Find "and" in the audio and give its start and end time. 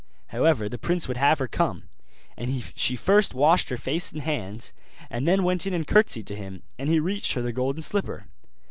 2.35-2.73, 4.11-4.23, 5.11-5.27, 5.75-5.85, 6.79-6.89